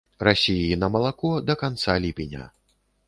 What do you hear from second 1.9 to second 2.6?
ліпеня.